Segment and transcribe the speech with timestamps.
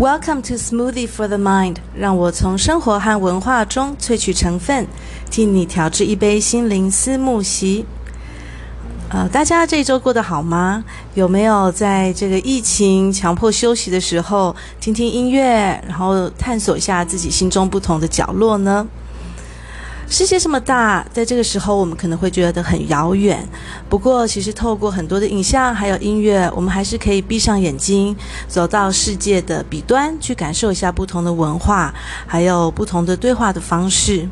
[0.00, 4.86] Welcome to Smoothie for the Mind，让我从生活和文化中萃取成分，
[5.30, 7.84] 替你调制一杯心灵思慕席。
[9.10, 10.82] 呃，大家这一周过得好吗？
[11.12, 15.44] 有没有在这个疫情强迫休息的时候，听听音乐，
[15.86, 18.86] 然后探索一下自己心中不同的角落呢？
[20.10, 23.48] 世界这么大，在这个时候我们可能会觉得很遥远。
[23.88, 28.14] 不过，其实透过很多的影像还有音乐，我们还是可以闭上眼睛，
[28.48, 31.94] 走到世界的彼端，去感受一下不同的文化，
[32.26, 34.28] 还有不同的对话的方式。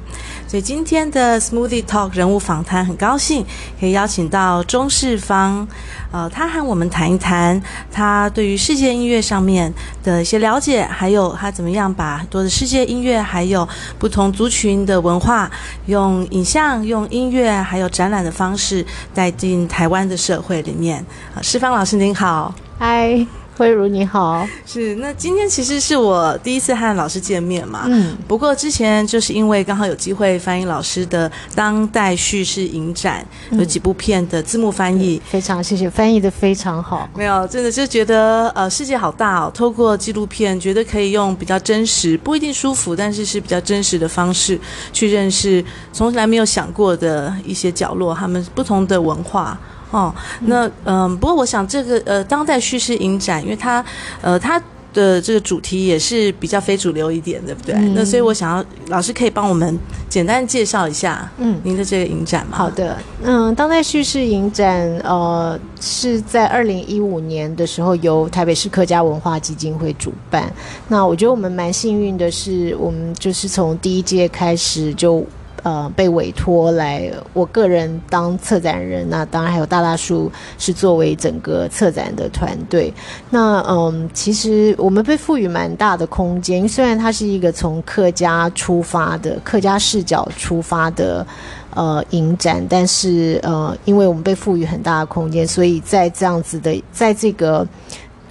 [0.48, 3.44] 所以今天的 Smoothie Talk 人物访谈，很高兴
[3.78, 5.68] 可以邀请到钟世芳。
[6.10, 7.60] 呃，他和我们谈一谈
[7.92, 9.70] 他对于世界音乐上面
[10.02, 15.50] 的一些了解，还有他怎么样把很多的世界音乐，还有不同族群的文化，
[15.84, 21.04] 用影像、用音乐，还有展览的方式带进台湾的社会里面。
[21.34, 23.26] 呃，世芳老师您好，嗨。
[23.58, 44.56] 慧如你好，是那今天其实是我第一次和老师见面嘛，嗯，不过之前就是因为刚好有机会翻译老师的当代叙事影展，有几部片的字幕翻译，非常谢谢，翻译的非常好，没有真的就觉得呃世界好大哦，透过纪录片觉得可以用比较真实，不一定舒服，但是是比较真实的方式
[44.92, 49.58] 去认识从来没有想过的一些角落，他们不同的文化。
[49.90, 53.84] 哦，那嗯、呃，不过我想这个呃，当代叙事影展，因为它
[54.20, 57.74] 呃，它的这个主题也是比较非主流一点，对不对？
[57.74, 62.56] 嗯、那所以我想要老师可以帮我们简单介绍一下，嗯，您的这个影展吗？
[62.56, 70.52] 好的，嗯，当代叙事影展呃是在二零一五年的时候由台北市客家文化基金会主办。
[70.88, 75.24] 那我觉得我们蛮幸运的是，我们就是从第一届开始就。
[75.62, 82.92] 呃，被委托来，我个人当策展人，那当然还有大大叔是作为整个策展的团队。
[83.30, 91.26] 那嗯，其实我们被赋予蛮大的空间，虽然它是一个从客家出发的客家视角出发的
[91.74, 97.66] 呃影展，但是呃，因为我们被赋予很大的空间，所以在这样子的，在这个。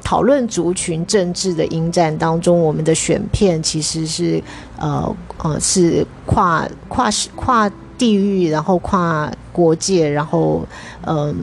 [0.07, 4.41] 讨论族群政治的影展当中，我们的选片其实是
[4.79, 10.65] 呃呃是跨跨跨地域，然后跨国界，然后
[11.05, 11.35] 嗯、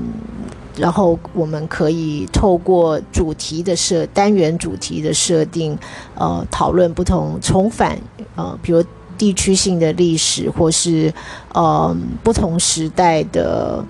[0.79, 5.79] 然后我们可以透过主题的设单元主题的设定，
[6.15, 7.99] 呃，讨论不同重返
[8.35, 8.83] 呃，比如
[9.19, 11.13] 地区性的历史，或是
[11.53, 13.85] 呃不同时代的。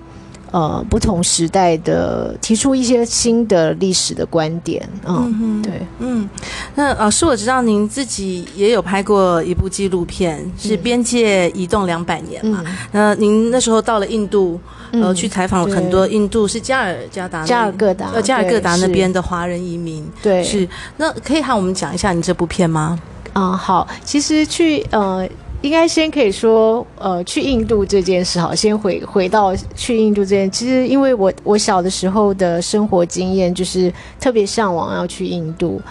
[0.55, 6.29] 呃，不同时代的提出一些新的历史的观点，嗯，嗯对，嗯，
[6.75, 12.63] 那老师，我知道您自己也有拍过一部纪录片，嗯、是《边界移动两百年》嘛？
[12.65, 14.57] 嗯、那您那时候到了印度，
[14.93, 20.65] 呃，去采访了很多印度是加尔加达、加尔各达、呃加尔各达那边的华人移民，对，是。
[20.95, 22.97] 那可以和我们讲一下你这部片吗？
[23.33, 25.27] 啊、嗯，好，其实去呃。
[25.65, 30.49] 应该先可以说，呃，去印度这件事，好，先回回到去印度这件。
[30.51, 35.81] 其实，因为我我小的时候的生活经验就是特别向往要去印度，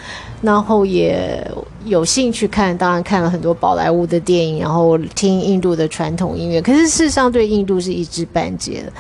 [0.41, 1.45] 然后也
[1.85, 6.63] 有兴趣看，当然看了很多宝莱坞的电影，然后听印度的传统音乐。
[6.63, 8.93] 可是事实上，对印度是一知半解的，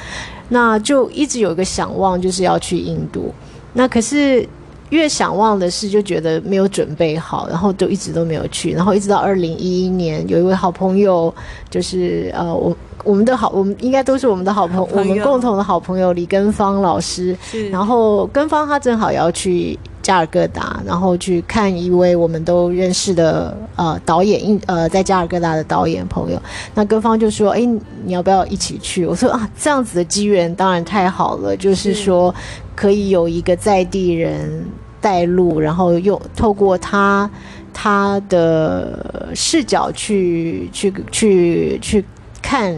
[0.49, 3.33] 那就一直有一个想望，就是要去印度。
[3.73, 4.45] 那可是。
[4.91, 11.35] 越想忘的事，就觉得没有准备好，然后就一直都没有去，然后一直到二零一一年，有一位好朋友，
[11.71, 17.37] 就是呃，我我们的好，我们应该都是我们的好朋友，我们共同的好朋友李根芳老师，
[17.71, 26.41] 然后根芳他正好要去加尔各答，然后去看一位我们都认识的呃导演，呃在加尔各答的导演朋友，
[26.75, 27.67] 那各方就说，哎，
[28.05, 29.05] 你要不要一起去？
[29.05, 32.33] 我说啊，这样子的机缘当然太好了，就是说
[32.77, 34.65] 可以有一个在地人。
[35.05, 37.31] 带路，然后用透过他
[37.75, 42.03] 他的视角去去去去
[42.41, 42.75] 看，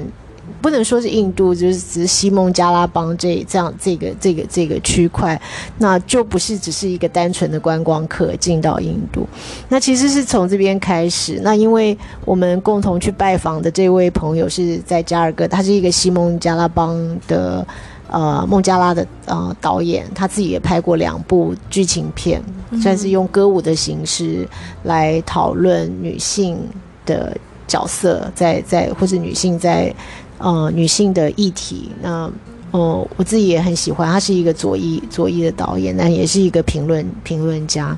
[0.60, 5.40] 不能说是印度，就是只是西孟加拉邦这这样这个这个这个区块，
[5.78, 9.26] 那就不是只是一个单纯的观光客进到印度。
[9.68, 11.40] 那其实是从这边开始。
[11.42, 16.96] 那因为我们共同去拜访的这位朋友是在加尔各，他是一个西孟加拉邦
[17.28, 17.66] 的。
[18.08, 24.46] 呃，孟加拉的呃导演，他自己也拍过两部剧情片，嗯、算是用歌舞的形式
[24.84, 26.56] 来讨论女性
[27.04, 27.36] 的
[27.66, 29.92] 角色在，在在或者女性在
[30.38, 31.90] 呃女性的议题。
[32.02, 32.30] 那
[32.72, 37.96] 呃，我自己也很喜欢，他是一个左翼左翼的导演，那也是一个评论评论家。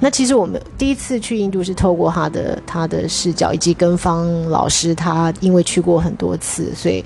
[0.00, 7.02] 那其实我们第一次去印度是透过他的他的视角，以及跟方老师，他因为去过很多次，所以，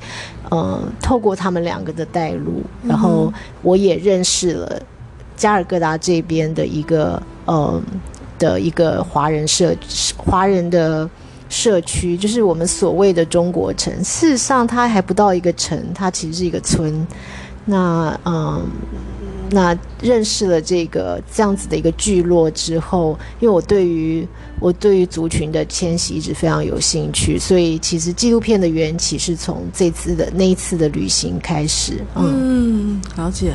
[0.51, 3.33] 呃，透过他们两个的带路，然后
[3.63, 4.83] 我也认识了
[5.37, 7.81] 加尔各答这边的一个呃
[8.39, 9.75] 的一个华人社
[10.17, 11.09] 华人的
[11.53, 13.93] 社区，就是我们所谓的中国城。
[14.03, 17.07] 事实上，它还不到一个城，它其实是一个村。
[17.65, 18.67] 那嗯。
[19.55, 24.27] 那认识了这个这样子的一个聚落之后，因为我对于
[24.59, 32.03] 我对于族群的迁徙一直非常有兴趣，所以其实纪录片的缘起是从这次的那一次的旅行开始。
[32.15, 33.53] 嗯，了解。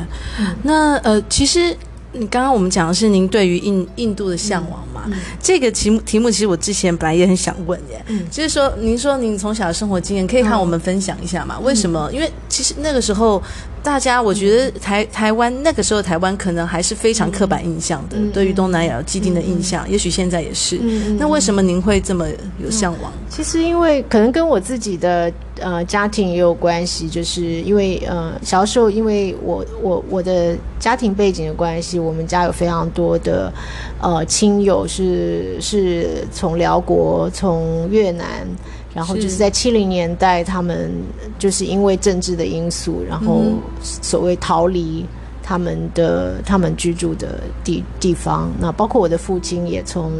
[0.62, 1.76] 那呃，其实。
[2.12, 5.02] 你刚刚我们讲的是您对于印印度的向往嘛？
[5.06, 11.56] 嗯嗯、这个题目题目其实我之前本来也很想问耶，嗯、就是说您说您从小的生活经验可以和我们分享一下嘛？
[11.58, 12.10] 嗯、为什么？
[12.12, 13.42] 因为其实那个时候
[13.88, 20.78] 大家，我觉得台台湾那个时候台湾可能还是非常刻板印象的，嗯、对于东南亚有既定的印象，嗯、也许现在也是。
[20.82, 22.26] 嗯、那为什么您会这么
[22.62, 23.10] 有向往？
[23.10, 25.32] 嗯、其实因为可能跟我自己的。
[25.60, 33.52] 呃，家庭也有关系，就是因为呃，小时候因为我我我的家庭背景的关系，我们家有非常多的
[34.00, 38.46] 呃亲友是是从辽国、从越南，
[38.94, 40.92] 然后就是在七零年代，他们
[41.38, 43.42] 就是因为政治的因素，然后
[43.82, 45.04] 所谓逃离
[45.42, 48.50] 他们的他们居住的地地方。
[48.60, 50.12] 那包括我的父亲也从。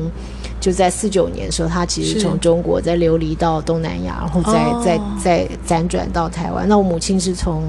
[0.61, 6.69] 就在四九年的时候，他其实从中国再流离到东南亚，然后再、哦、再再辗转到台湾。
[6.69, 7.63] 那我母亲是从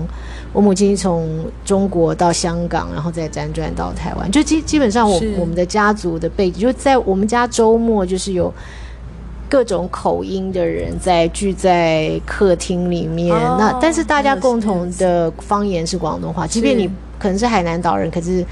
[0.51, 4.29] 我母亲从中国到香港，然后再辗转到台湾。
[4.31, 8.51] 就基基本上我，我我们的家族的背景，就在我们家周末就是有
[9.49, 13.35] 各种口音的人在聚在客厅里面。
[13.35, 16.87] 哦、那但是大家共同的方言是广东话，即便你
[17.17, 18.45] 可能是海南岛人，可是。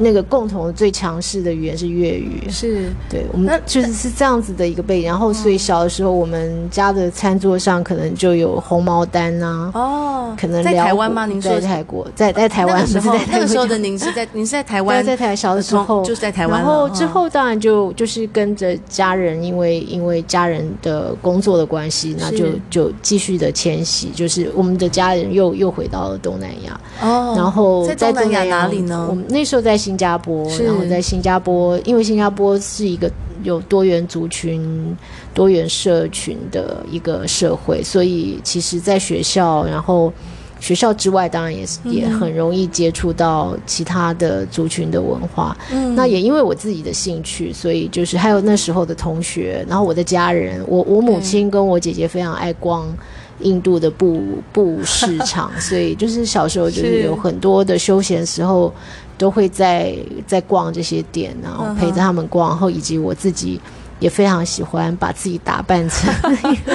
[0.00, 5.08] 那个共同最强势的语言是粤语，是对，我们就是是这样子的一个背景。
[5.08, 9.72] 然后，所以小的时候，我们家的餐桌上可能就有红毛丹啊。
[9.74, 11.26] 哦，可能在台湾吗？
[11.26, 16.60] 您说在泰国，在在台湾，不是在那个时候的您是在 您是在台湾，在台小的时候就是在台湾。
[16.60, 26.80] 然后之后当然就就是跟着家人，因为因为家人的工作的关系，那就就继续的迁徙，就是我们的家人又又回到了东南亚。
[27.02, 29.04] 哦，然后在东南亚哪里呢？
[29.10, 29.76] 我们那时候在。
[29.88, 33.10] 新加坡，然后在新加坡，因为新加坡是一个
[33.42, 34.94] 有多元族群、
[35.32, 40.12] 多元社群的一个社会，所以其实，在学校，然后
[40.60, 45.56] 学校之外，当然也是也很容易接触到其他的族群的文化。
[45.72, 52.86] 嗯，那也因为我自己的兴趣，所以就是还有那时候的同学，然后我的家人，我我母亲跟我姐姐非常爱逛
[53.40, 58.72] 印度的布布市场， 所以就是小时候就是有很多的休闲时候。
[59.18, 59.96] 都会在
[60.28, 63.60] 在逛这些店，然后陪着他们逛，然后以及我自己
[63.98, 66.08] 也非常喜欢把自己打扮成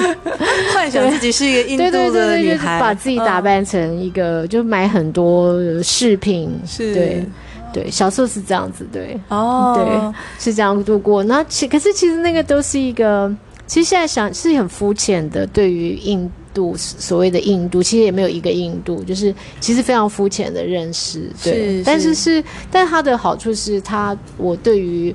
[0.74, 7.26] 幻想自己是一个印度的 女孩，把自己打扮成一个，就买很多饰品，是对
[7.72, 11.24] 对，小时候是这样子，对哦，对是这样度过。
[11.24, 13.34] 那其可是其实那个都是一个，
[13.66, 16.30] 其实现在想是很肤浅的，对于印。
[16.54, 21.52] 度所谓的印度，其实也没有一个印度，就是其实非常肤浅的认识，对。
[21.52, 25.12] 是是但是是，但它的好处是，它我对于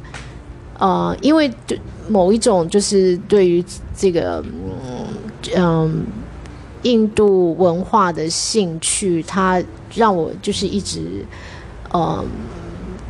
[0.77, 1.79] 呃，因为对
[2.09, 3.63] 某一种就是对于
[3.95, 5.07] 这个嗯
[5.55, 6.05] 嗯
[6.81, 9.63] 印度文化的兴趣，它
[9.95, 10.99] 让我就是一直
[11.93, 12.25] 嗯、呃，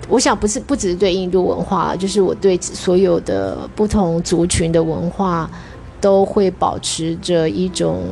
[0.09, 5.49] 我想不是不只是对印度文化，就是我对所有的不同族群的文化。
[6.01, 8.05] 都会保持着一种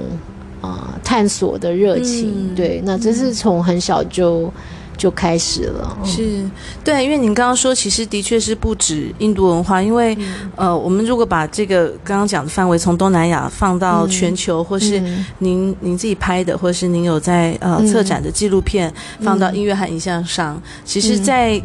[0.60, 4.52] 啊、呃、探索的热情，嗯、对，那这是从很小就
[4.98, 5.98] 就开始了。
[6.04, 6.44] 是
[6.84, 15.02] 对，因为您刚刚说，其实的确是不止印度文化，因为、嗯、呃，我们如果把这个刚刚讲的范围从东南亚放到全球，嗯、或是
[15.40, 21.58] 您您自己拍的，或是您有在呃策展的纪录片放到音乐和影像上，嗯、其实，在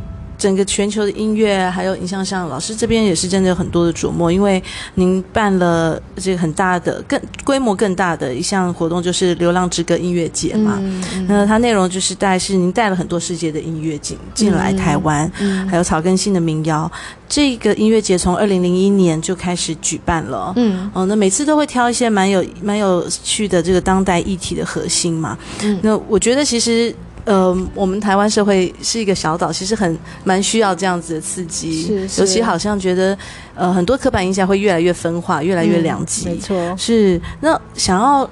[0.43, 4.61] 整个全球的音乐还有影像上，老师这边也是真的有很多的琢磨，因为
[4.97, 10.81] 您办了这个很大的、更规模更大的一项活动，就是《流浪之歌》音乐节嘛。
[10.81, 15.31] 嗯嗯、那它内容就是带是您带了很多世界的音乐进进来台湾，
[15.71, 16.91] 还有草根性的民谣。
[17.29, 20.53] 这个音乐节从二零零一年就开始举办了。
[20.57, 25.39] 嗯，哦，那每次都会挑一些蛮有蛮有趣的这个当代议题的核心嘛。
[25.63, 26.93] 嗯，那我觉得其实。
[27.25, 33.17] 呃，我们台湾社会是一个小岛，其实很蛮需要这样子的刺激，是是尤其好像觉得，
[33.55, 36.27] 呃，很多刻板印象会越来越分化，越来越两极。
[36.29, 38.29] 嗯、没错，是那想要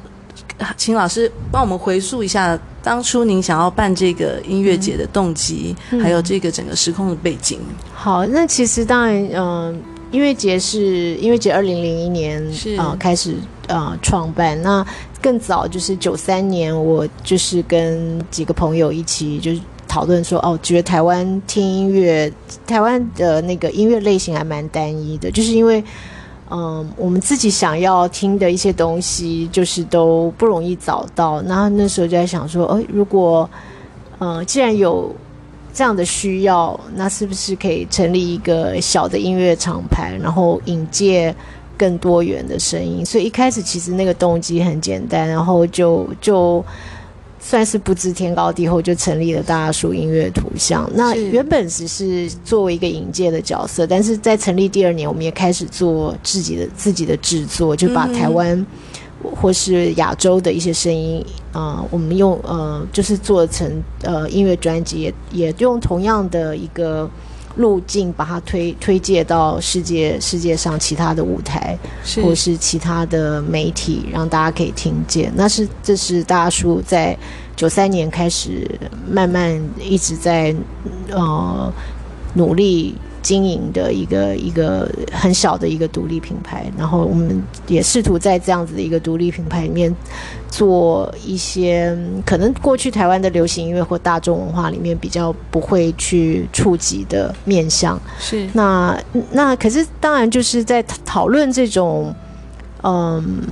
[0.76, 7.61] 请老师帮我们回溯一下当初您想要办这个音乐节的动机，嗯、还有这个整个时空的背景。
[7.94, 9.75] 好，那其实当然，嗯、呃，
[10.11, 13.35] 音乐节是音乐节二零零一年是啊、呃、开始
[13.68, 14.85] 啊、呃、创办那。
[15.20, 22.32] 更早就是九三年，我就是跟几个朋友一起，就是讨论说，哦，觉得台湾听音乐，
[22.66, 25.82] 台湾的那个音乐类型还蛮单一的，就是因为，
[26.50, 31.42] 嗯，我们自己想要听的一些东西，就是都不容易找到。
[31.42, 33.48] 然后那时候就在想说，哦，如果，
[34.20, 35.14] 嗯，既然有
[35.72, 41.34] 这样的需要，那是不是可以成立一个小的音乐厂牌，然后引介
[41.80, 43.04] 更多元的声音？
[43.04, 46.62] 所以一开始其实那个动机很简单，然后就就。
[47.42, 50.87] 算是不知天高地厚，就成立了大大树音乐图像。
[50.94, 58.66] 那原本只是作为一个引介的角色，但是在成立第二年，我们也开始做自己的自己的制作，就把台湾
[59.22, 67.08] 或是亚洲的一些声音，啊、呃，我们用呃，就是做成呃音乐专辑，也也用同样的一个。
[67.57, 75.33] 路径把它推推介到世界世界上其他的舞台，是或是其他的媒体，让大家可以听见。
[75.35, 77.16] 那是这是大叔在
[77.57, 78.66] 九三年开始
[79.11, 80.54] 慢慢一直在
[81.11, 81.73] 呃
[82.35, 82.95] 努力。
[83.22, 89.94] 经营的一个一个很小的一个独立品牌，然后我们也试图在这样子的一个独立品牌里面
[90.48, 98.00] 做一些可能过去台湾的流行音乐或大众文化里面比较不会去触及的面向。
[98.18, 98.98] 是那
[99.32, 102.14] 那可是当然就是在讨论这种
[102.82, 103.42] 嗯，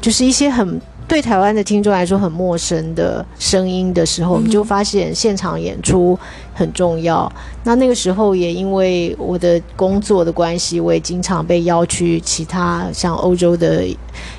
[0.00, 0.80] 就是一些很。
[1.10, 6.16] 对台湾的听众来说很陌生的声音的时候，我们就发现现场演出
[6.54, 7.30] 很重要。
[7.64, 13.84] 那那个时候也因为我的工作的关系，我也经常被邀去其他像欧洲的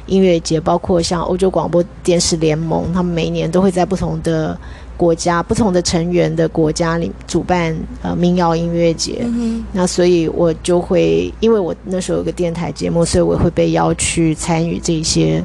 [0.06, 4.58] 音乐节，包括像欧洲广播电视联盟，他们每年都会在不同的
[4.96, 9.25] 国家、不同的成员的国家里主办呃民谣音乐节。
[9.74, 15.44] 那所以我就会，因为我那时候有个电台节目，所以我会被邀去参与这些。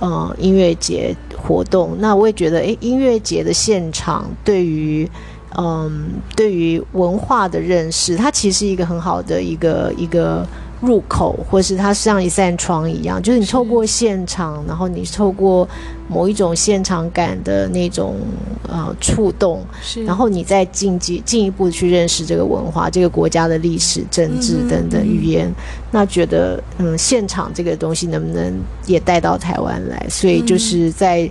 [0.00, 5.08] 嗯，音乐节活动，那我也觉得，诶，音乐节的现场对于，
[5.56, 10.46] 嗯，对于文化的认识，它其实是一个很好的一个一个。
[10.82, 15.66] 入口，或是它像一扇窗一样，就是你透过现场，然后你透过
[16.08, 18.16] 某一种现场感的那种
[18.68, 19.64] 呃触动，
[20.04, 25.54] 然后你再进进进一步去认识这个文化、这个国家的历史、政治等等语言，嗯、
[25.92, 28.52] 那觉得嗯，现场这个东西能不能
[28.84, 30.04] 也带到台湾来？
[30.10, 31.30] 所以就是在。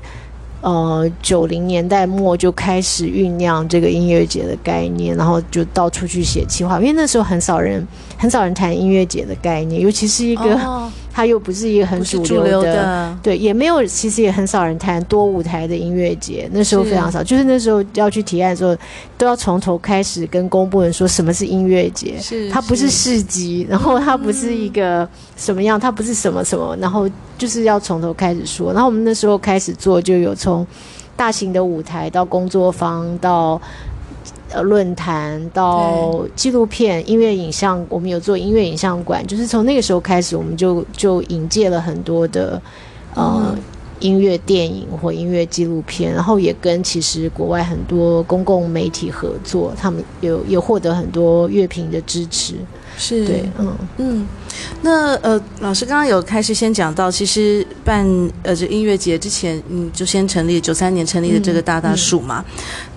[0.62, 7.86] 呃，九零年代末就开始酝酿这个音乐节的概念，然后就到处去写企划，因为那时候很少人，
[8.18, 10.92] 很少人谈音乐节的概念，尤其是一个。
[11.14, 17.20] 它又不是一个很主流的，对，也没有，其实也很少人谈多舞台的音乐节，那时候非常少。
[17.20, 18.76] 是就是那时候要去提案的时候，
[19.18, 28.72] 都要从头开始跟公布人说什么是音乐节，是它不是市集，然后它不是一个什么样，它不是什么什么，然后就是要从头开始说。
[28.72, 30.66] 然后我们那时候开始做，就有从
[31.16, 33.62] 大型的舞台到工作坊到。
[34.54, 42.62] 呃，论坛到纪录片、音乐影像，我们有做音乐影像馆，就是从那个时候开始，我们就就引介了很多的
[43.16, 43.58] 呃、嗯、
[44.00, 52.56] 音乐电影或音乐纪录片，然后也跟其实国外很多公共媒体合作，他们有也获得很多乐评的支持。
[52.98, 54.28] 是对，嗯嗯。
[54.82, 58.06] 那呃，老师刚刚有开始先讲到，其实办
[58.44, 62.44] 呃这音乐节之前，嗯，就先成立九三年成立的这个大大树嘛。
[62.48, 62.91] 嗯嗯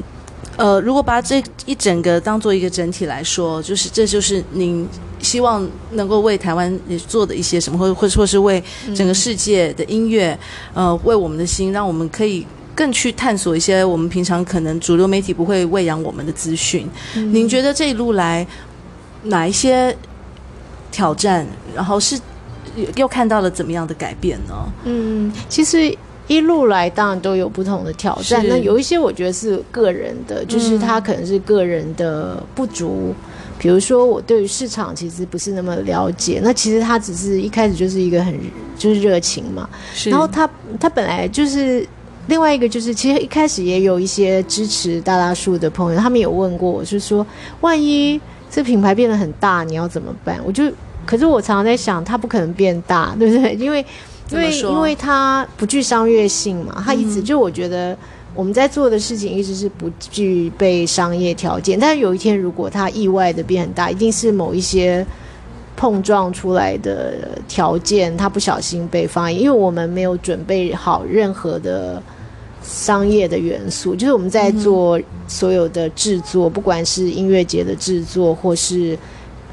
[0.57, 4.89] 呃，如果把这一整个当做一个整体来说，就是这就是您
[5.21, 8.63] 希望能够为台湾也做的一些什么，或者或者说是为
[8.95, 10.39] 整个世界的音乐，
[10.73, 16.89] 呃，为我们的心，让我们可以更去探索一些我们平常可能主流媒体不会喂养我们的资讯。
[17.17, 17.35] 嗯。
[17.35, 18.47] 您觉得这一路来
[19.25, 19.97] 哪一些
[20.93, 21.45] 挑战，
[21.75, 22.17] 然后是
[22.95, 24.55] 又看到了怎么样的改变呢？
[24.85, 25.97] 嗯，其实。
[26.27, 33.09] 一路来当然都有不同的挑战，那有一些我觉得是个人的，就是他可能是个人的不足。
[33.09, 33.15] 嗯、
[33.59, 38.35] 比如说我对于市场其实不是那么了解，那其实他只是一开始就是一个很
[38.79, 39.69] 就是热情嘛。
[40.07, 40.49] 然后他
[40.81, 41.87] 他本来就是
[42.29, 47.27] 另外一个就是，其实一开始也有一些支持大大树的朋友，他们有问过我，就是说
[47.61, 48.19] 万一
[48.51, 50.41] 这品牌变得很大，你要怎么办？
[50.43, 50.65] 我就
[51.05, 53.55] 可是我常常在想，它不可能变大，对不对？
[53.57, 53.85] 因为
[54.31, 57.97] 因为因为它不具商业性嘛，它一直就我觉得
[58.35, 61.79] 我们在做的事情一直是不具备商业条件。
[61.79, 65.07] 但是有一天如果它意外的变很大，一定是某一些
[65.77, 69.39] 碰撞出来的条件，它不小心被发现。
[69.39, 72.03] 因为我们没有准备好任何的
[72.63, 78.99] 商业的元素，就是我们在做所有的制作，不管是音乐节的制作或是。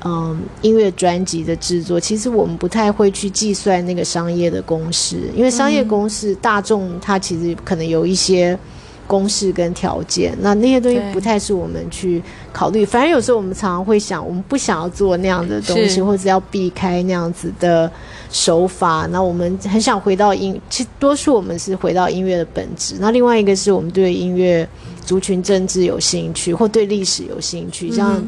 [0.03, 8.57] 嗯，音乐专辑的制作，其实我们不太会去计算那个商业的公式，因为商业公式大众它其实可能有一些
[9.05, 12.85] 公式跟条件，那那些东西不太是我们去考虑。
[12.85, 17.91] 反正有时候我们常常会想，我们不想要做那样的东西，或者要避开那样子的
[18.31, 19.05] 手法。
[19.11, 22.95] 那我们很想回到音，其实多数我们是回到音乐的本质。
[22.99, 24.67] 那另外一个是我们对音乐、
[25.05, 27.91] 族群政治有兴趣，或对历史有兴趣。
[27.91, 28.23] 像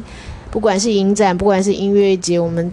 [0.54, 2.70] 不管是影展，不管是音乐节，我们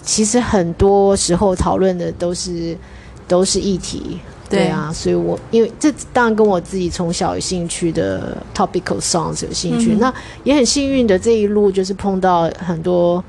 [0.00, 2.78] 其实很多时候讨论的都是
[3.26, 4.20] 都是议题。
[4.48, 4.68] 对。
[4.68, 10.14] 啊，所以我因为这当然跟我自己从小有兴趣的 topical songs 有兴趣，嗯、那
[10.44, 13.22] 也很幸运的这一路就是碰到很多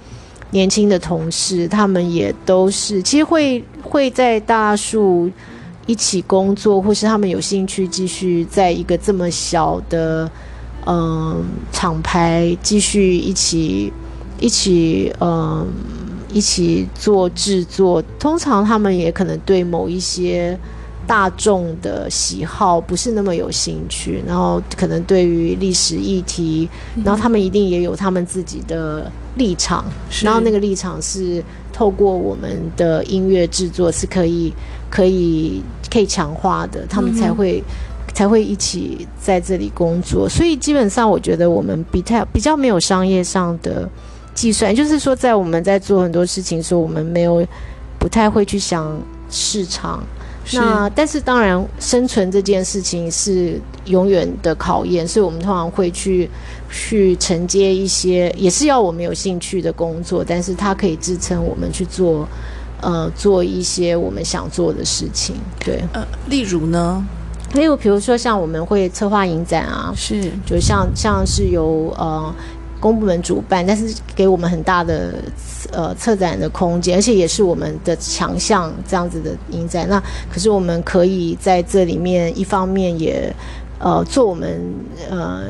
[0.52, 5.28] 年轻的同事，他们也都是其实会会在大树
[5.88, 10.30] 一起工作，或是他们有兴趣继续在一个这么小的
[10.88, 13.92] 嗯厂牌继续一起
[14.40, 15.68] 一起嗯
[16.32, 20.58] 一起做制作，通常他们也可能对某一些。
[21.08, 26.68] 大众的喜好不是那么有兴趣，然后可能对于历史议题，
[27.02, 29.86] 然后他们一定也有他们自己的立场，
[30.22, 31.42] 然后那个立场是
[31.72, 34.54] 透过我们的音乐制作是可以、
[34.90, 37.74] 可以、可以强化的，他们才会、嗯、
[38.18, 40.28] 才会一起在这里工作。
[40.28, 43.88] 所以基本上，我觉得我们比较比较没有商业上的
[44.34, 47.46] 计算，就是说，在我们在做很多事情的时候，我们没有
[48.00, 50.04] 不太会去想市场。
[50.54, 56.28] 那但是当然，生存这件事情是永远的考验，所以我们通常会去
[56.72, 62.28] 去承接一些，也是要我们有兴趣的工作，但是它可以支撑我们去做，
[62.82, 65.36] 呃，做一些我们想做的事情。
[65.60, 67.06] 对，呃，例如呢？
[67.54, 72.34] 例如，比如说像我们会策划影展啊，是，就像像是由呃。
[72.80, 75.16] 公部门主办，但是给我们很大的
[75.72, 79.90] 呃策展的空间，而且也是我们的强项这样子的影展。
[79.90, 80.00] 那
[80.32, 83.36] 可是我们可以在这里面，一方面也
[83.80, 84.62] 呃做我们
[85.10, 85.44] 呃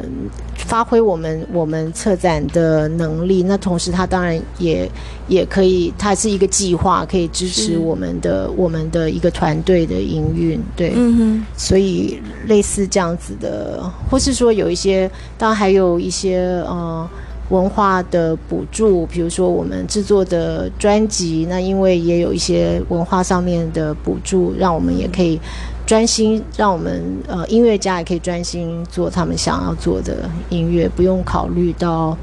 [0.55, 3.43] 发挥我们我们策展的能力。
[3.43, 4.89] 那同时，它当然也
[5.28, 10.60] 也可以，它是一个计划，可以支持我们的我们的一个团队的营运。
[10.75, 11.45] 对，嗯哼。
[11.56, 17.08] 所以类似这样子的，或是说有一些，当然还有一些呃。
[17.49, 25.39] 文化的补助，比如说我们制作的专辑，那因为也有一些文化上面的补助，让我们也可以
[25.88, 32.15] 专心，让我们呃音乐家也可以专心做他们想要做的音乐，不用考虑到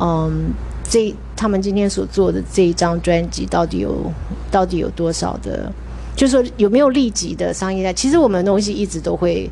[0.00, 0.50] 嗯
[0.88, 4.10] 这他们今天所做的这一张专辑到底有
[4.50, 5.70] 到底有多少的，
[6.14, 7.92] 就是说有没有利己的商业价。
[7.92, 9.50] 其实我们东西一直都会，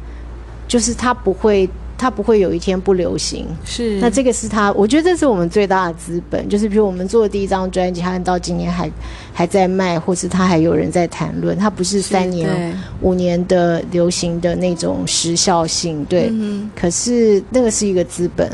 [0.66, 1.68] 就是它不会。
[1.98, 3.98] 它不会有一天不流行，是。
[4.00, 8.90] 那这个是它，我觉得这是我们最大的资本，就是比如我们做的第一张专辑，它到今年还
[9.34, 16.28] 还在卖，或是它还有人在谈论，它不是三年、五年的流行的那种时效性，对。
[16.30, 18.48] 嗯、可是那个是一个资本。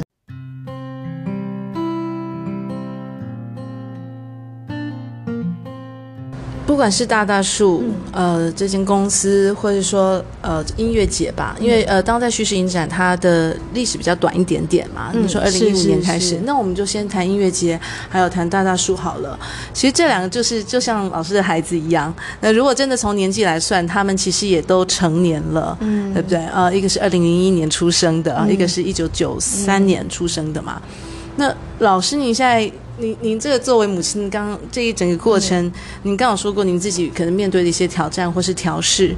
[6.75, 15.13] 不管是大大树，呃，这间公司，或者说呃音乐节吧，因为呃当在叙事影展它的历史比较短一点点嘛。
[15.15, 19.39] 嗯、你说二零一五年开始，那我们就先谈音乐节，还有谈大大树好了。
[19.73, 22.13] 其实这两个就是就像老师的孩子一样。
[22.41, 26.45] 那如果真的从年纪来算，他们其实也都成年了，嗯，对不对？
[26.47, 30.83] 呃，一个是二零零一年出生的，嗯、一个是一九九三年出生的嘛。
[30.85, 30.91] 嗯、
[31.37, 32.69] 那老师，你现在？
[32.97, 35.61] 您您这个作为母亲，刚刚这一整个过程，
[36.05, 39.13] 您刚刚有说过您自己可能面对的一些挑战或是调试，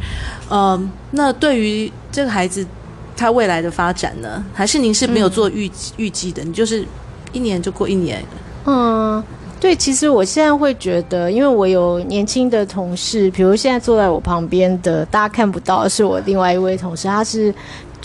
[0.48, 2.66] 呃，那对于这个孩子
[3.14, 6.42] 他未来的发展呢，还是您是没有做预预计的？
[6.42, 6.86] 你就是
[7.32, 8.24] 一年就过一年。
[8.64, 9.22] 嗯，
[9.60, 17.54] 对，其实我现在会觉得，因为我有年轻的同事，比如现在坐在我旁边的，大家看不到，是我另外一位同事，他是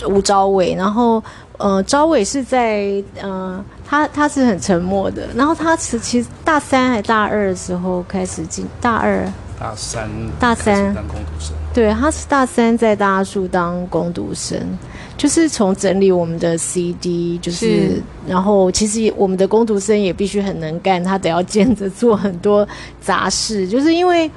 [0.06, 1.22] 吴朝伟，然后。
[1.58, 5.28] 呃，朝伟是在呃，他他是很沉默的。
[5.34, 9.24] 然后他是其实大三还大二的时候开始进大二，
[9.60, 10.08] 大三
[10.40, 11.54] 大三当工读生。
[11.72, 14.58] 对，他是大三在大树当工读生，
[15.16, 22.66] 就是从整理我们的 CD，就是，是然后其实我们的工读生也必须很能干，他得要兼着做很多
[23.00, 24.30] 杂事，就是因为。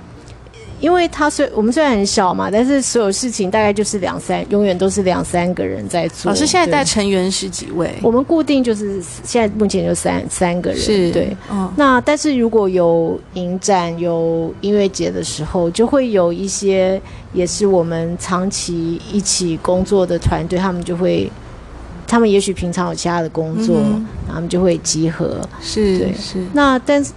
[0.85, 6.29] 因为他虽我们虽然很小嘛，但是所有事情大概就是两三，永远都是两三个人在做。
[6.29, 7.91] 老师现在带成员是几位？
[8.03, 10.79] 我们固定就是现在目前就三三个人。
[10.79, 11.35] 是，对。
[11.49, 11.73] 哦。
[11.75, 17.01] 那但是如果有影展、有音乐节的时候，就会有一些
[17.33, 21.27] 也是我们长期一起工作的团队，他们就会，
[22.05, 25.41] 他们也许平常有其他的工作，嗯、然后他们就会集合。
[25.59, 26.45] 是，对，是。
[26.53, 27.11] 那但是。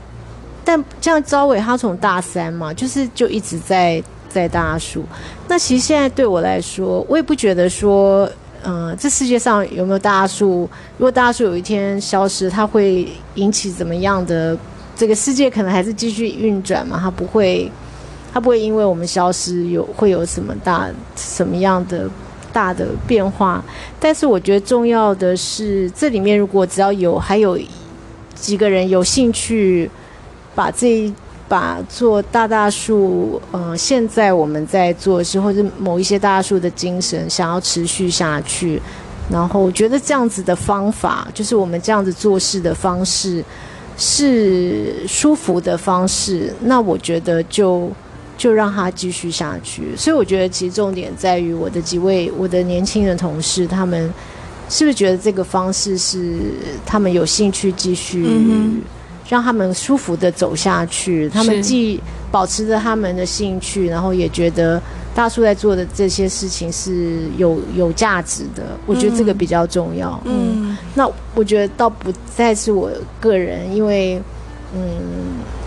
[0.68, 5.02] 但像昭伟，他从大三嘛，就是就一直在在大树。
[5.48, 8.28] 那其实现在对我来说，我也不觉得说，
[8.64, 10.68] 嗯、这世界上有没有大树？
[10.98, 14.54] 如果大树有一天消失，它会引起怎么样的？
[14.94, 17.00] 这个世界可能还是继续运转嘛？
[17.02, 17.72] 它不会，
[18.34, 22.06] 它不会因为我们消失有会有什么大什么样的
[22.52, 23.64] 大的变化？
[23.98, 27.58] 但是我觉得重要的是，这里面如果只要有还有
[28.34, 29.90] 几个人有兴趣
[30.58, 31.14] 把这一。
[31.48, 38.78] 把做大大树，呃，现在我们在做的是，或者某一些大树的精神，想要持续下去。
[39.32, 43.42] 然后我觉得这样子的方法，就是我们这样子做事的方式，
[43.96, 46.52] 是舒服的方式。
[46.60, 47.90] 那我觉得就
[48.36, 49.96] 就让它继续下去。
[49.96, 54.12] 所以我觉得其实重点在于我的几位我的年轻人同事，他们
[54.68, 56.36] 是不是觉得这个方式是
[56.84, 58.26] 他们有兴趣继续。
[59.28, 64.80] 让他们舒服的走下去，他们既保持着他们的兴趣，然后也觉得
[65.14, 68.62] 大叔在做的这些事情是有有价值的。
[68.86, 70.18] 我觉得这个比较重要。
[70.24, 74.18] 嗯，嗯，那我觉得倒不再是我个人，因为，
[74.74, 74.80] 嗯，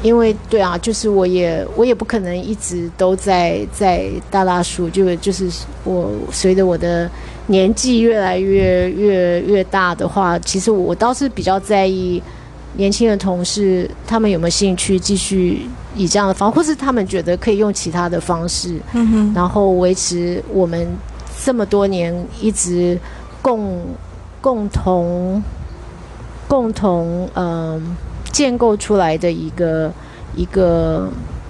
[0.02, 5.48] 因为对啊，就是我也我也不可能一直都在在大大叔，就就是
[5.84, 7.08] 我随着我的
[7.46, 12.20] 年纪越来越越越大的话，其实我倒是比较在意。
[12.78, 20.88] 年轻的同事，他们有没有兴趣继续以这样的方式，或是他们觉得可以用其他的方式，嗯，然后维持我们
[21.44, 22.98] 这么多年一直
[23.42, 23.82] 共
[24.40, 25.44] 共同
[26.48, 27.82] 共同嗯、呃、
[28.32, 29.92] 建构出来的一个
[30.34, 31.10] 一个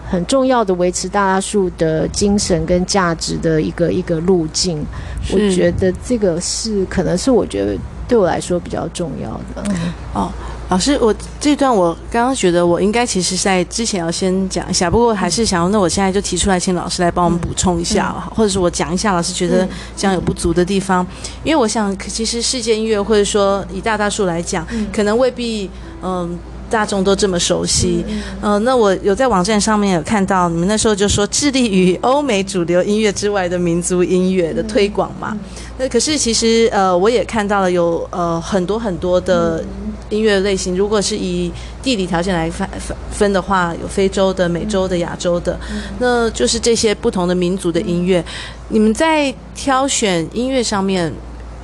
[0.10, 4.84] 很重要的维持大大树的精神跟价值的一个一个路径。
[5.32, 9.64] 我觉得这个是可能是我觉得对我来说比较重要的。
[9.70, 10.32] 嗯、哦。
[10.72, 18.24] 老师，我这段我刚刚觉得我应该其实在之前要先讲一下，不过还是想要，那我现在就提出来，请老师来帮我们补充一下，嗯。
[18.26, 21.06] 嗯、或者是我讲一下，老师觉得这样有不足的地方，
[21.44, 25.70] 因为我想，其实世界音乐或者说以大大数来讲，可能未必
[26.02, 35.38] 嗯大众都这么熟悉，嗯，呃、那我有在网站上面有看到，你们那时候就说致力于欧美主流音乐之外的民族音乐的推广嘛，
[35.78, 39.62] 那可是其实呃我也看到了有呃很多很多的。
[40.12, 45.58] 音乐类型，如果是以地理条件来分分分的话，有非洲的、美洲的、亚洲的，
[46.00, 48.24] 那就是这些不同的民族的音乐。
[48.68, 51.12] 你们在挑选音乐上面，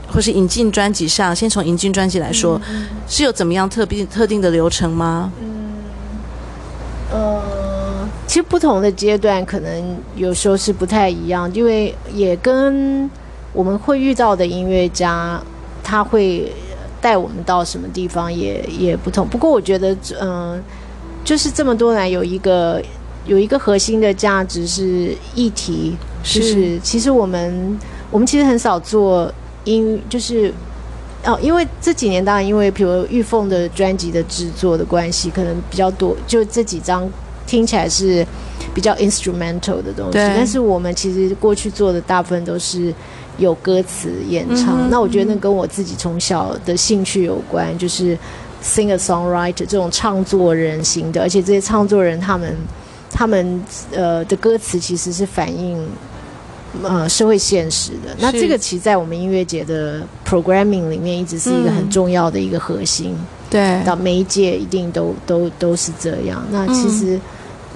[0.08, 2.60] 或是引进专辑上，先从引进专辑来说，
[3.08, 5.32] 是有怎么样特别特定的流程吗？
[5.42, 5.74] 嗯，
[7.12, 13.10] 呃，其实不同的阶段可能有时候是不太一样，因为也跟
[13.52, 15.42] 我们会遇到的音乐家，
[15.84, 16.50] 他会。
[17.08, 20.60] 带我们到什么地方也也不同，不过我觉得，嗯、呃，
[21.24, 22.84] 就是这么多年有一个
[23.26, 27.80] 有一个核心的价值是议题，就是其实我们
[28.12, 30.54] 我们其实很少做音，就是
[31.24, 37.10] 哦，因为这几年当然因为比如玉凤的专辑的制作的关系，可能比较多，就这几张
[37.46, 38.28] 听起来是
[38.76, 42.94] 比较 instrumental 的东西，但是我们其实过去做的大部分都是。
[43.38, 48.18] 有歌词演唱，嗯，那我觉得那跟我自己从小的兴趣有关，就是
[48.64, 52.56] singer songwriter 这种唱作人型的，而且这些唱作人他们
[53.12, 55.88] 他们呃的歌词其实是反映
[56.84, 58.16] 呃社会现实的。
[58.20, 63.16] 那这个其实在我们音乐节的 programming 里面一直是一个很重要的一个核心。
[63.50, 66.44] 对，嗯，到每一届一定都都都是这样。
[66.52, 67.16] 那其实。
[67.16, 67.22] 嗯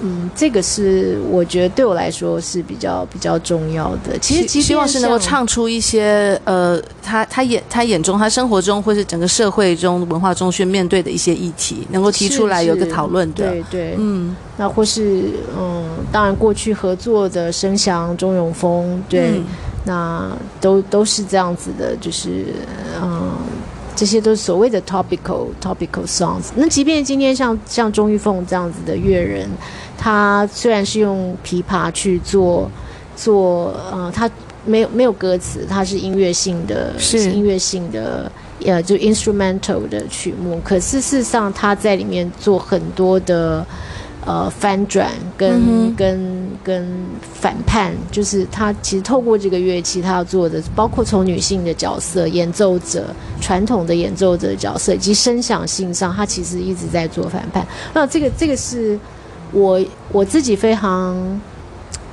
[0.02, 4.18] 嗯，这个是我觉得对我来说是比较比较重要的。
[4.20, 13.48] 其实希望是能够唱出一些呃，他他眼他眼中他生活中或是整个社会中文化中去面对的一些议题，能够提出来有个讨论的。
[13.48, 19.44] 对对，嗯，那或是嗯，当然过去合作的声翔、钟永峰，对，嗯、
[19.84, 22.46] 那都都是这样子的，就是
[23.00, 23.30] 嗯。
[23.94, 26.44] 这些都是所谓的 topical topical songs。
[26.56, 29.46] 那即便今天像像钟玉凤这样子的乐人，
[30.02, 32.68] 他虽然是用琵琶去做
[33.14, 34.28] 做，呃，他
[34.64, 38.30] 没有没有歌词，它是音乐性的，是音乐性的，
[38.64, 40.60] 呃，就 instrumental 的曲目。
[40.64, 43.64] 可是事实上，他在里面做很多的。
[44.24, 46.86] 呃，翻转跟、嗯、跟跟
[47.34, 53.06] 反叛，就是他其实透过这个乐器，他要做的，包括从女性的角色、演奏者、
[53.40, 57.66] 传统的演奏者的角色以及声响性上，他其实一直在做反叛。
[57.92, 58.96] 那这个这个是
[59.52, 61.40] 我我自己非常。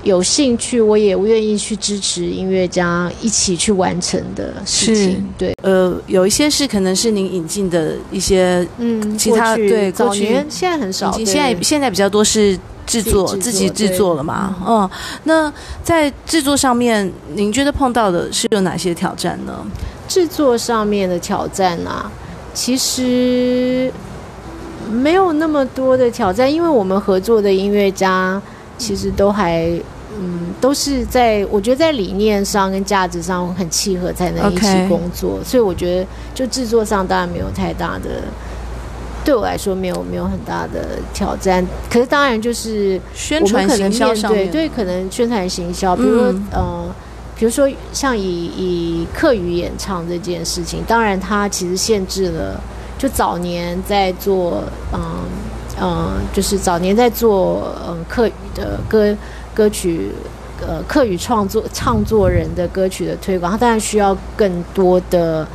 [0.02, 5.28] 有兴趣，我也愿意去支持音乐家一起去完成的事情。
[5.38, 14.56] 对，呃，有一些是可能是您引进的一些，嗯，其他对，早年现在很少，现在现在比较多是制作自己制作了嘛？
[14.66, 14.90] 嗯，嗯，
[15.26, 19.54] 那在制作上面，您觉得碰到的是有哪些挑战呢？
[20.08, 22.10] 制作上面的挑战啊，
[22.54, 23.92] 其实
[24.90, 28.42] 没有那么多的挑战，因为我们合作的音乐家
[28.78, 29.70] 其实都还
[30.20, 35.40] 嗯，都是在我觉得在理念上跟价值上很契合，才能一起工作。
[35.46, 38.24] 所以我觉得就制作上当然没有太大的。
[39.26, 46.86] 对我来说没有没有很大的挑战，可是当然就是宣传行销上面，对，可能宣传行销，比如说、嗯、呃，
[47.38, 52.60] 比如说像以以课语演唱这件事情，当然它其实限制了，
[53.00, 55.02] 就早年在做嗯
[55.82, 59.16] 嗯、就是早年在做嗯、客语的歌
[59.56, 60.12] 歌曲
[60.62, 65.48] 呃客语创作唱作人的歌曲的推广，他当然需要更多的。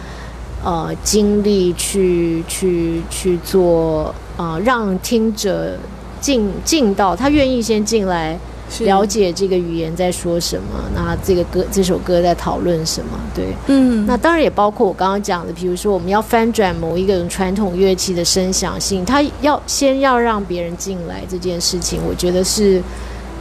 [0.67, 5.77] 呃，精力去去去做，呃，让听者
[6.23, 8.39] 进进到他愿意先进来
[8.81, 13.19] 了解这个语言在说什么，那这个歌这首歌在讨论什么？
[13.35, 22.83] 对，嗯，那当然也包括我刚刚讲的，比如说我们要翻转某一个传统乐器的声响性，他要先要让别人进来这件事情，我觉得是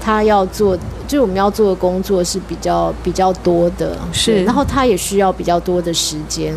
[0.01, 6.53] 他要做，就是我们要做的工作是比较比较多的，是，然后他也需要比较多的时间。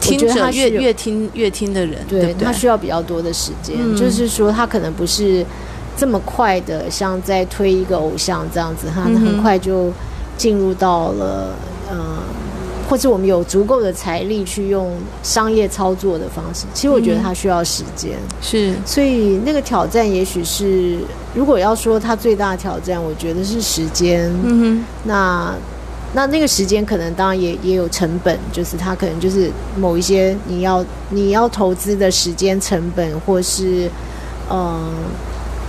[0.00, 5.42] 听着越越听越听的人，对，他需要比较多的时间，嗯，就是说他可能不是
[5.96, 9.92] 这么快的，像在推一个偶像这样子，他很快就
[10.36, 11.54] 进入到了
[11.90, 12.04] 嗯，呃，
[12.88, 16.66] 或者我们有足够的财力去用商业操作的方式。
[16.72, 20.98] 其实我觉得他需要时间，是，所以那个挑战也许是，
[21.34, 24.30] 如果要说他最大的挑战，我觉得是时间。
[24.42, 25.54] 嗯哼，那。
[26.16, 33.90] 那那个时间可能当然也也有成本，就是它可能就是某一些你要你要投资的时间成本，或是
[34.48, 34.92] 嗯，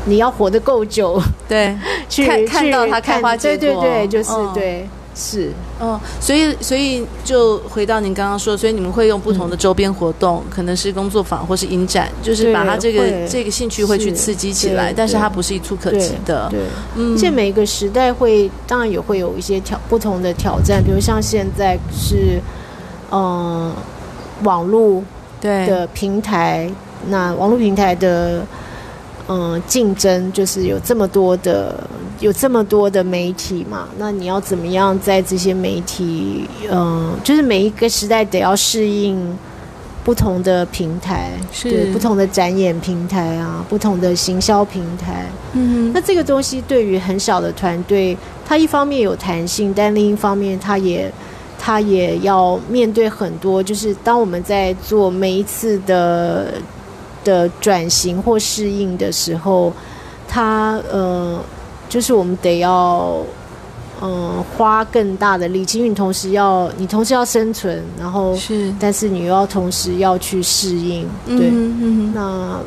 [0.06, 1.76] 你要活得够久，对，
[2.08, 4.88] 去看，看到它开花结果，对对对，就是、嗯、对。
[5.18, 16.50] 是，嗯，所以所以就回到您刚刚说，所以你们会用不同的周边活动，嗯、可能是工作坊或是影展，就是把它这个这个兴趣会去刺激起来，但是它不是一蹴可及的。
[16.52, 16.60] 对，
[16.96, 22.42] 嗯，而且每个时代会当然也会有一些挑不同的挑战，比如像现在是
[23.10, 23.72] 嗯
[24.44, 25.02] 网络
[25.40, 26.70] 对的平台，
[27.08, 28.46] 那网络平台的。
[29.28, 33.88] 嗯，竞争就是有这么多的，有这么多的媒体嘛。
[33.98, 39.36] 那你要怎么样在这些媒体，嗯，就是每一个时代得要适应
[40.04, 45.26] 不同的平台，是对不同的展演平台啊，不同的行销平台。
[45.54, 51.12] 嗯，那这个东西对于很小的团队，它一方面有弹性，但另一方面，它也
[51.58, 56.54] 它也要面对很多，就是当我们在做每一次的。
[57.26, 59.74] 的转型或适应的时候，
[60.30, 61.38] 他呃，
[61.90, 63.18] 就是我们得要
[64.02, 72.60] 嗯、呃、花更大的力气，因为你同时要你同时要生存，然后是，但是你又要同时要去适应，对，嗯嗯、那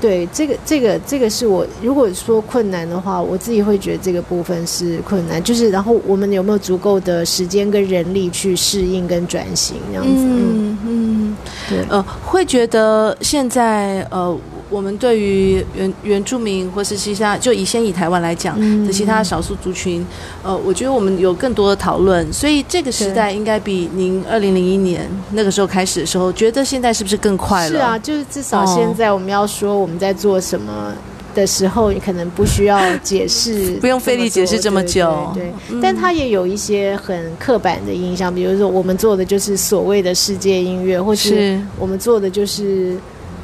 [0.00, 10.78] 对这个这个这个是我如果说困难的话，我自己会觉得这个部分是困难，就是然后我们有没有足够的时间跟人力去适应跟转型这样子，嗯。
[10.86, 11.36] 嗯
[11.68, 14.34] 对，呃，会觉得现在呃，
[14.70, 20.06] 我们对于原原住民或是其他，就以先以台湾来讲的其他少数族群，
[20.42, 27.70] 呃，我觉得我们有更多的讨论，所以这个时代应该比您二零零一年那个时候开始的时候，觉得现在是不是更快了？
[27.70, 30.92] 是啊，就是至少现在我们要说我们在做什么。
[31.34, 35.30] 的时候，你可能不需要解释， 不用费力解释这么久。
[35.34, 42.96] 对，对，对，嗯，但他也有一些很刻板的印象，比如说我们做的就是所谓的世界音乐，或是我们做的就是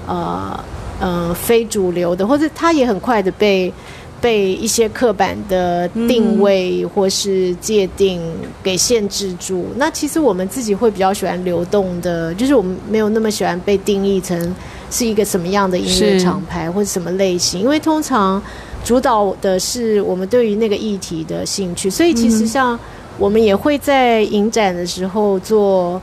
[0.08, 0.58] 呃
[1.00, 3.72] 呃非主流的，或者他也很快的被
[4.20, 8.20] 被一些刻板的定位或是界定
[8.62, 9.66] 给限制住。
[9.70, 9.76] 嗯。
[9.76, 14.54] 那其实我们自己会比较喜欢流动的，就是我们没有那么喜欢被定义成。
[14.90, 17.60] 是一个什么样的音乐厂牌或者什么类型？
[17.60, 18.40] 因为通常
[18.84, 22.78] 主导的是我们对于那个议题的兴趣，所以其实像
[23.18, 26.00] 我们也会在影展的时候做，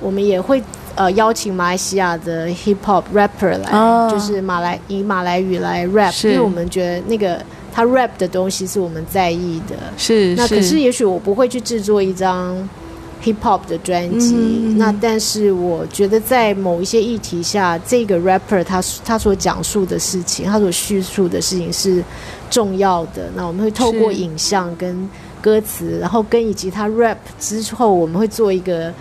[0.00, 0.62] 我们也会
[0.96, 7.40] 呃邀请马来西亚的 hip hop rapper 来，哦、就是马来以马来语来 rap，因为我们觉得那个
[7.72, 9.76] 他 rap 的东西是我们在意的。
[9.96, 12.68] 是，那可是也许我不会去制作一张。
[13.24, 22.04] hip hop 的专辑，嗯，那但是我觉得在某一些议题下，这个 rapper 他他所讲述的事情，他所叙述的事情是
[22.50, 23.28] 重要的。
[23.34, 25.08] 那我们会透过影像跟
[25.40, 28.92] 歌词，然后跟以及他 rap 之后，我们会做一个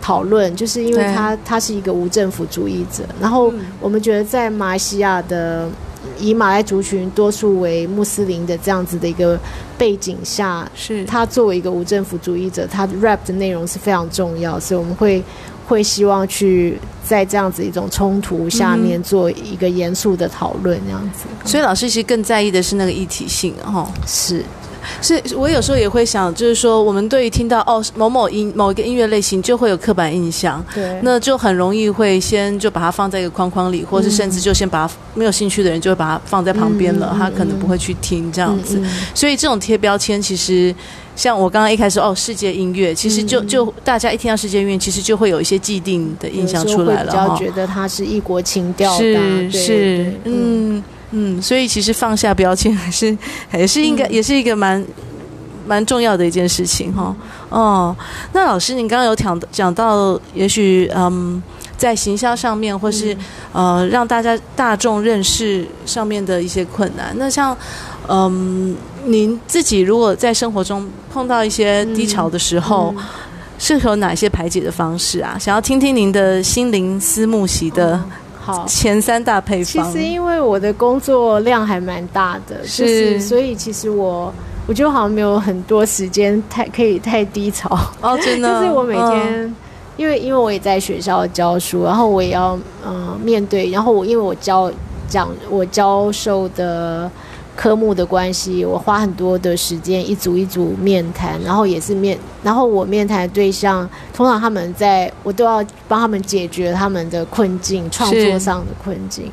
[0.00, 5.68] 讨论，就是因为他他是一个无政府主义者，然后我们觉得在马来西亚的
[6.18, 9.38] 以马来族群多数为穆斯林的这样子的一个
[9.76, 11.04] 背景下，是。
[11.04, 15.22] 他作为一个无政府主义者，他的 rap 的内容是非常重要，所以我们会
[15.66, 21.26] 会希望去在这样子一种冲突下面做一个严肃的讨论，这样子。
[21.44, 24.44] 所以老师其实更在意的是那个一体性，哈，是。
[25.02, 38.78] 是我有时候也会想，就是说，我们对于听到哦某某音某一个音乐类型，就会有刻板印象，对，那就很容易会先就把它放在一个框框里，或是甚至就先把它没有兴趣的人就会把它放在旁边了，嗯、他可能不会去听这样子。
[38.78, 40.74] 嗯嗯、所以这种贴标签，其实
[41.16, 50.82] 像我刚刚一开始哦，世界音乐，其实就就大家一听到世界音乐，其实就会有一些既定的印象出来了，比较觉得它是异国情调的，是是嗯。
[51.12, 53.16] 嗯，所以其实放下标签 还是
[53.48, 54.84] 还是应该，也是一个蛮
[55.66, 57.14] 蛮重要的一件事情哈。
[57.48, 57.96] 哦，
[58.32, 61.42] 那老师，您刚刚有讲讲到，也许嗯，
[61.76, 63.16] 在行销上面，或是
[63.52, 67.14] 呃，让大家大众认识上面的一些困难。
[67.16, 67.56] 那像
[68.08, 72.94] 嗯，您自己如果在生活中碰到一些低潮的时候，
[73.58, 75.36] 适合哪些排解的方式啊？
[75.38, 78.00] 想要听听您的心灵思慕席的。
[78.40, 79.92] 好，前三大配方。
[79.92, 84.32] 其实因为我的工作量还蛮大的，是，就是所以其实我
[84.66, 88.48] 我觉得好像没有很多时间太可以太低潮哦，真的。
[88.60, 89.56] 就是我每天，嗯、
[89.96, 94.72] 因为因为我也在学校教书，然后我也要嗯、呃、面对，然后我因为我教
[95.08, 97.10] 讲我教授的。
[97.60, 109.30] 科目的关系，我花很多的时间一组一组面谈，然后也是面，然后我面谈对象通常他们在我都要帮他们解决他们的困境，创作上的困境。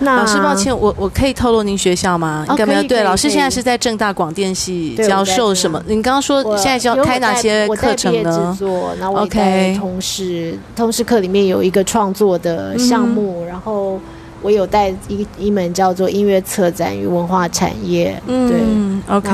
[0.00, 2.44] 那老师，抱歉，我我可以透露您学校吗？
[2.50, 2.82] 应该没有。
[2.82, 5.80] 对，老师现在是在正大广电系教授什么？
[5.86, 8.58] 您刚刚说现在教开哪些课程呢？
[8.98, 14.00] 然后我在通识通识课里面有一个创作的项目，然后。
[14.42, 19.28] 我有带一一门叫做音乐策展与文化产业，嗯、对，OK，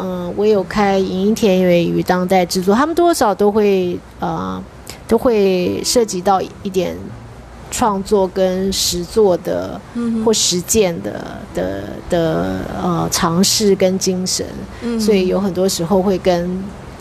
[0.00, 4.62] 嗯，我有开影音田园与当代制作，他们多少都会呃
[5.06, 6.96] 都会涉及到一点
[7.70, 14.46] 创作跟实作的，嗯、或实践的的的呃尝试跟精神，
[14.82, 16.50] 嗯、所以有很多时候会跟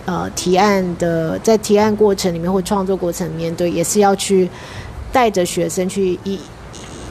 [0.05, 4.49] 呃提案的在提案过程里面或创作过程里面，对，也是要去
[5.13, 6.37] 带着学生去一。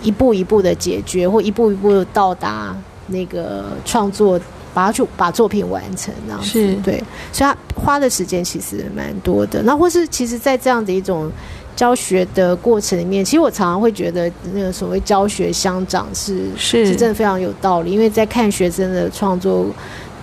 [0.06, 2.74] 一步一步的解决，或一步一步的到达
[3.08, 4.40] 那个创作，
[4.72, 9.60] 把它去把作品完成，这样子是对，所以他花的时间其实蛮多的。
[9.64, 11.28] 那或是其实，在这样的一种
[11.74, 17.90] 教学的过程里面，其实我常常会觉得，那个所谓教学相长是是，是真的非常有道理。
[17.90, 19.66] 因为在看学生的创作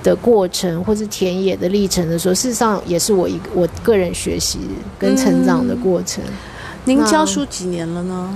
[0.01, 4.59] 的过程，或是田野的历程的时候，事实上也是我一个我个人学习
[4.97, 6.23] 跟成长的过程。
[6.23, 6.33] 嗯、
[6.85, 8.35] 您教书几年了呢？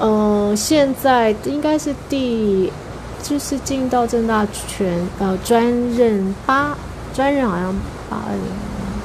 [0.00, 2.70] 嗯、呃，现在应该是第，
[3.22, 6.76] 就是进到正大全呃专任八
[7.14, 7.74] 专任好像
[8.08, 8.18] 八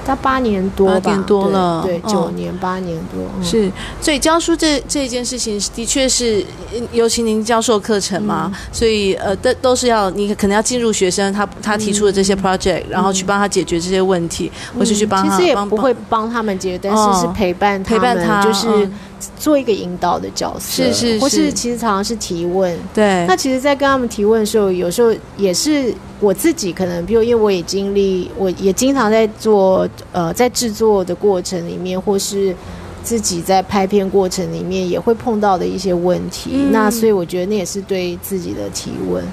[0.03, 3.71] 他八年多吧，八年多了，对，对九年、哦、八年多，嗯、是。
[4.01, 6.43] 所以教书这这件事情的确是，
[6.91, 15.37] 尤其您教授课程嘛，嗯、所以呃，都都是要你可能要进入学生他他提出的这些 project，、嗯、然后去帮他解决这些问题，嗯、或是去帮他。
[15.37, 18.89] 其实也不会帮他们解决，但是是陪伴他们，陪伴他，就是。
[19.21, 22.77] 嗯做一个引导的角色，是是是，或是其实常常是提问。
[22.93, 32.55] 对，那其实，在跟他们提问的时候，有时候也是我自己可能，比如因为我也经历，我也经常在做，呃，在制作的过程里面，或是
[33.03, 36.51] 自己在拍片过程里面，也会碰到的一些问题。
[36.53, 39.23] 嗯、那所以我觉得那也是对自己的提问。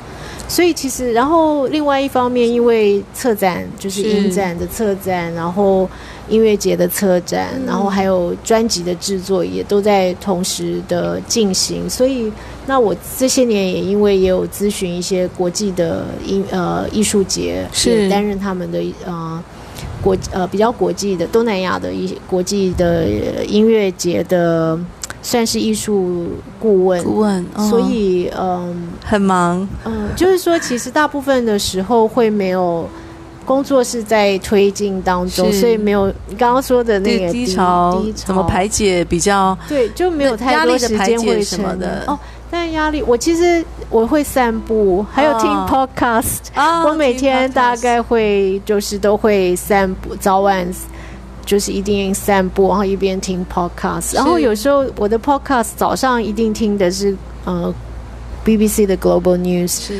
[0.48, 5.88] 所以其实，然后另外一方面，因为策展就是影展的策展，然后。
[6.30, 11.88] 音乐节的策展，然后还有专辑的制作，也都在同时的进行。
[11.88, 12.30] 所以，
[12.66, 19.42] 那我这些年也因为也有咨询一些国际的音呃艺术节，是担任他们的呃
[20.02, 23.06] 国呃比较国际的东南亚的一些国际的
[23.44, 24.78] 音乐节的，
[25.22, 26.28] 算是艺术
[26.60, 27.02] 顾问。
[27.04, 29.68] 顾问，哦、所以嗯、呃、很忙。
[29.84, 32.88] 嗯，就是说，其实大部分的时候会没有。
[33.48, 42.18] 工作是在推进当中，所以没有你刚刚说的那个低，低潮，低潮怎么排解比较对，就没有太多时间会什么的哦。
[42.50, 46.84] 但压力，我其实我会散步，还有听 podcast，哦。
[46.88, 50.66] 我每天大概会就是都会散步，早晚
[51.44, 54.14] 就是一定散步，然后一边听 podcast。
[54.14, 57.72] 然后有时候我的 podcast 早上一定听的是呃
[58.44, 59.90] BBC 的 Global News。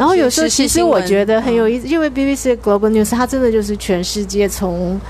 [0.00, 5.00] 是然后有时候其实我觉得很有意思，因为 BBC Global News 它真的就是全世界从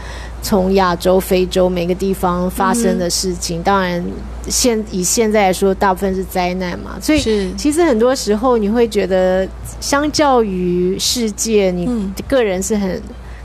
[0.42, 3.60] 从亚洲、非洲每个地方发生的事情。
[3.60, 4.04] 嗯、当然
[4.48, 9.46] 现以现在来说，大部分是灾难嘛，所以其实很多时候你会觉得，
[9.80, 11.88] 相较于世界，你
[12.28, 13.00] 个人是很。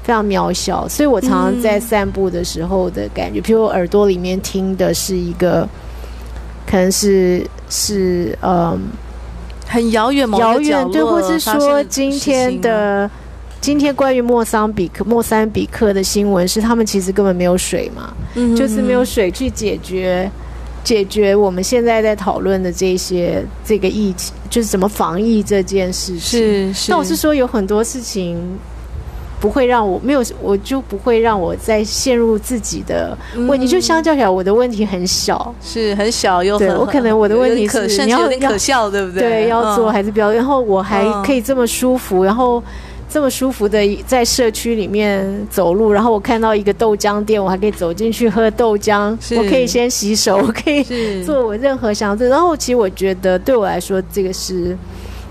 [0.05, 5.67] 非常渺小，所以我常常在散步的时候的感觉，嗯、譬如我耳朵里面听的是一个，
[6.69, 8.79] 可能是是嗯，
[9.67, 13.09] 很遥远、遥远，对，或是说今天的
[13.59, 18.13] 今天关于莫桑比克、莫桑比克的新闻是，他们其实根本没有水嘛，
[18.55, 20.29] 就是没有水去解决
[20.83, 26.19] 解决我们现在在讨论的这些这个疫情，就是怎么防疫这件事情。
[26.19, 28.37] 是是，那我是说有很多事情。
[29.39, 33.15] 不会让我没有，我就不会让我再陷入自己的
[33.47, 33.65] 问题。
[33.65, 36.67] 嗯、就相较起来，我的问题很小，是很小又很。
[36.67, 39.21] 对，我可能我的问题是，你要有点可笑，对不对？
[39.21, 40.31] 对，要做还是不要？
[40.31, 42.63] 然后我还可以这么舒服，然后
[43.09, 43.77] 这么舒服的
[44.07, 49.15] 在社区里面走路，然后我看到一个豆浆店，我还可以走进去喝豆浆。
[49.37, 50.83] 我可以先洗手，我可以
[51.23, 52.25] 做我任何想做。
[52.27, 54.75] 然后其实我觉得对我来说，这个是，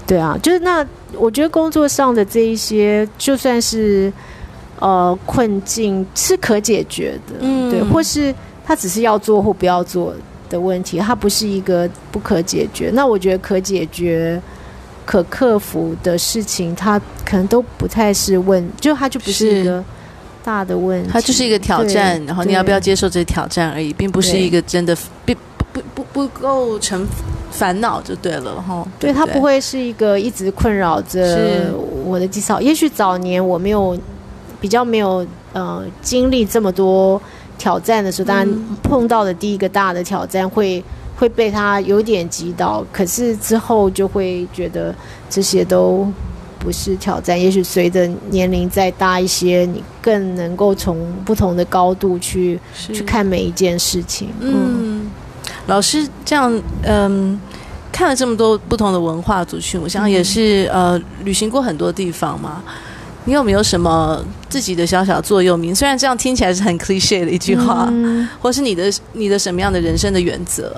[0.07, 0.87] 对啊，就是那。
[1.19, 4.13] 我觉得工作上的这一些，就算是
[4.79, 8.35] 呃困境是可解决的，嗯，对，或是
[8.67, 10.15] 他只是要做或不要做
[10.49, 12.91] 的问题，它不是一个不可解决。
[12.95, 14.41] 那我觉得可解决、
[15.05, 19.83] 可克服的事情，它可能都不太是问，就它就不是一个
[20.45, 24.95] 大的问题，它就是一个挑战，然后你要不要接受这个挑战而已，并不是一个真的
[25.25, 25.35] 不
[25.73, 27.07] 不不不构成。
[27.55, 31.73] 烦恼就对了哈，对，他不会是一个一直困扰着
[32.05, 32.61] 我的技巧。
[32.61, 33.97] 也许早年我没有
[34.61, 37.21] 比较没有呃经历这么多
[37.57, 38.49] 挑战的时候，当然
[38.83, 40.83] 碰到的第一个大的挑战会
[41.17, 44.93] 会被他有点击倒，可是之后就会觉得
[45.31, 46.07] 这些都
[46.59, 47.41] 不是挑战。
[47.41, 54.31] 也许随着年龄再大一些，你更能够从不同的高度去去看每一件事情。
[54.41, 55.09] 嗯。
[55.67, 57.41] 老师这样，嗯，
[57.91, 62.63] 看了这么多不同的文化族群，我想也是呃，旅行过很多地方嘛。
[63.27, 65.75] 你有没有什么自己的小小座右铭？
[65.75, 70.77] 虽然这样听起来是很 cliché 的一句话，嗯、或是你的你的什么样的人生的原则？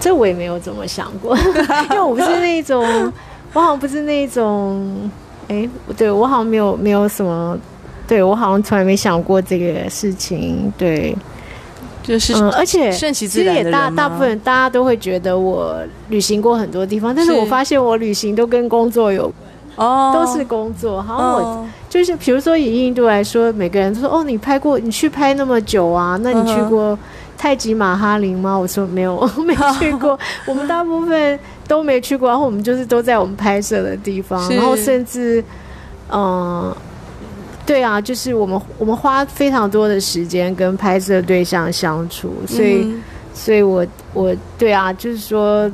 [0.00, 1.36] 这我也没有怎么想过，
[1.90, 3.12] 因为我不是那种，
[3.52, 5.08] 我好像不是那种，
[5.46, 7.56] 哎，对我好像没有没有什么，
[8.08, 11.16] 对我好像从来没想过这个事情，对。
[12.02, 15.76] 就是，嗯，而且其实也大大部分大家都会觉得我
[16.08, 19.32] 旅行过很多地方，但是我发现我旅行都跟工作有
[19.76, 21.02] 关，哦，都是工作。
[21.02, 26.98] 好像我就是，比如说以印度来说，每个人都说哦，你拍过，你去拍那么久啊，那你去过
[27.36, 28.56] 泰姬玛哈林吗？
[28.56, 30.18] 我说没有， 我没 去过。
[30.46, 31.38] 我们大部分
[31.68, 35.44] 都没去过，然后我们就是都在我们拍摄的地方，然后甚至
[36.10, 36.74] 嗯。
[37.66, 43.02] 对啊，就是我们我们花非常多的时间跟拍摄对象相处，所以，嗯、
[43.32, 45.70] 所以我我对啊，就是说，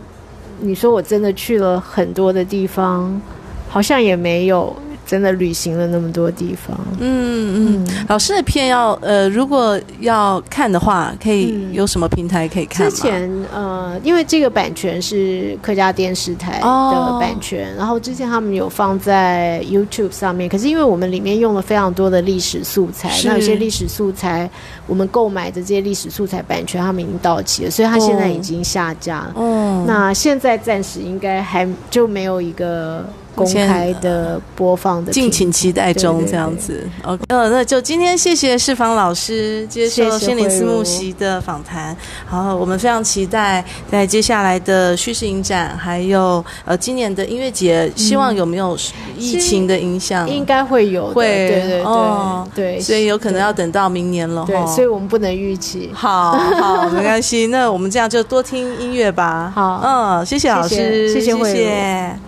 [0.60, 3.20] 你说我真的去了很多的地方，
[3.68, 4.74] 好像也没有。
[5.06, 8.06] 真的旅行了那么多地方，嗯嗯。
[8.08, 12.90] 老师的片要呃，如果要看的话，可以有什么平台可以看吗？
[12.90, 24.50] 之前呃，因为这个版权是客家电视台的版权，哦、然后之前他们有放在 YouTube 上面，可是因为我们里面用了非常多的历史素材，那有些历史素材
[24.88, 29.32] 我们购买的这些历史素材版权他们已经到期了，所以他现在已经下架了。
[29.36, 33.04] 哦，那现在暂时应该还就没有一个。
[33.36, 36.88] 公开的播放的，敬请期待中这样子。
[37.04, 41.94] OK，呃，那就今天谢谢世芳老师接受心灵四目习的访谈。
[42.24, 48.76] 好，我们非常期待在接下来的叙事影展，还有呃今年的音乐节，希望有没有
[49.18, 50.28] 疫情的影响？
[50.28, 54.44] 应该会有，会，对对对对，对，所以有可能要等到明年了。
[54.46, 55.90] 对，所以我们不能预期。
[55.92, 59.52] 好好，没关系，那我们这样就多听音乐吧。
[59.54, 62.25] 好，嗯，谢谢老师，谢谢，谢谢。